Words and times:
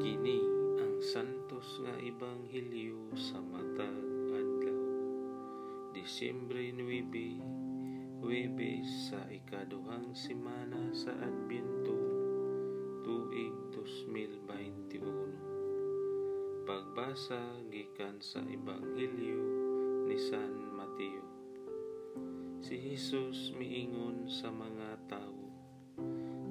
Kini 0.00 0.40
ang 0.80 0.96
santos 1.04 1.76
nga 1.84 1.92
ebanghelyo 2.00 3.12
sa 3.20 3.36
matag 3.36 4.00
adlaw. 4.32 4.80
Disyembre 5.92 6.72
9, 6.72 8.24
Huwebes 8.24 9.12
sa 9.12 9.20
ikaduhang 9.28 10.16
semana 10.16 10.88
sa 10.96 11.12
Adbyento, 11.20 11.92
tuig 13.04 13.52
2021. 13.76 16.64
Pagbasa 16.64 17.60
gikan 17.68 18.24
sa 18.24 18.40
ebanghelyo 18.40 19.44
ni 20.08 20.16
San 20.16 20.80
Mateo. 20.80 21.28
Si 22.64 22.72
Jesus 22.72 23.52
miingon 23.52 24.32
sa 24.32 24.48
mga 24.48 24.96
tawo, 25.12 25.52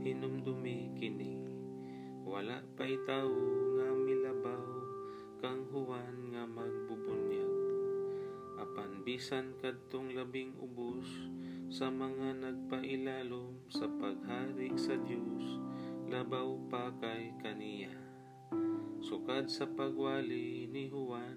hinumdumi 0.06 0.94
kini 0.94 1.59
wala 2.30 2.62
pa'y 2.78 2.94
tao 3.10 3.34
nga 3.74 3.90
milabaw 3.90 4.66
kang 5.42 5.66
huwan 5.74 6.30
nga 6.30 6.46
magbubunyag. 6.46 7.58
Apan 8.62 9.02
bisan 9.02 9.58
kadtong 9.58 10.14
labing 10.14 10.54
ubos 10.62 11.10
sa 11.74 11.90
mga 11.90 12.38
nagpailalom 12.38 13.66
sa 13.74 13.90
paghari 13.90 14.70
sa 14.78 14.94
Dios 15.02 15.58
labaw 16.06 16.54
pa 16.70 16.94
kay 17.02 17.34
kaniya. 17.42 17.98
Sukad 19.02 19.50
sa 19.50 19.66
pagwali 19.66 20.70
ni 20.70 20.86
Juan 20.86 21.34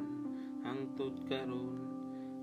hangtod 0.61 1.25
karon 1.25 1.81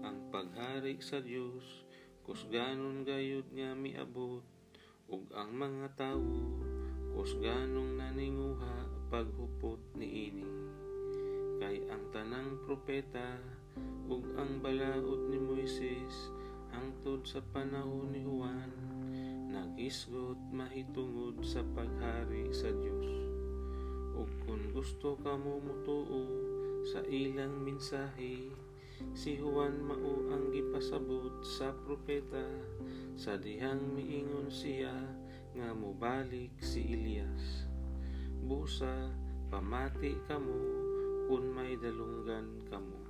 ang 0.02 0.26
paghari 0.34 0.98
sa 1.06 1.22
Dios 1.22 1.86
kusganon 2.26 3.06
gayud 3.06 3.46
nga 3.54 3.78
miabot 3.78 4.42
ug 5.06 5.24
ang 5.38 5.54
mga 5.54 5.94
tawo 5.94 6.69
kusganong 7.20 8.00
naninguha 8.00 8.88
paghupot 9.12 9.76
niini 9.92 10.48
kay 11.60 11.84
ang 11.92 12.00
tanang 12.16 12.56
propeta 12.64 13.36
ug 14.08 14.24
ang 14.40 14.64
balaod 14.64 15.28
ni 15.28 15.36
Moises 15.36 16.32
hangtod 16.72 17.28
sa 17.28 17.44
panahon 17.52 18.16
ni 18.16 18.24
Juan 18.24 18.72
nagisgot 19.52 20.40
mahitungod 20.56 21.44
sa 21.44 21.60
paghari 21.76 22.56
sa 22.56 22.72
Dios. 22.72 23.12
Ug 24.16 24.32
kung 24.48 24.72
gusto 24.72 25.20
ka 25.20 25.36
mo 25.36 25.60
mutuo 25.60 26.24
sa 26.88 27.04
ilang 27.04 27.68
mensahe 27.68 28.48
si 29.12 29.36
Juan 29.36 29.76
mao 29.84 30.24
ang 30.32 30.56
gipasabot 30.56 31.44
sa 31.44 31.76
propeta. 31.84 32.48
Sa 33.20 33.36
dihang 33.36 34.00
miingon 34.00 34.48
siya 34.48 34.96
nga 35.58 35.70
mubalik 35.74 36.54
si 36.62 36.86
Elias. 36.94 37.66
Busa, 38.46 39.10
pamati 39.50 40.14
kamo 40.30 40.58
kung 41.30 41.54
may 41.54 41.78
dalunggan 41.78 42.62
kamo. 42.70 43.02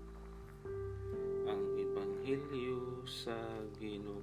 Ang 1.47 1.63
Ebanghelyo 1.79 3.03
sa 3.07 3.35
Ginoo. 3.79 4.21